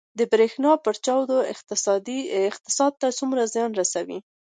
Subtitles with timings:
[0.19, 1.39] د بریښنا پرچاوي
[2.51, 4.19] اقتصاد ته څومره زیان رسوي؟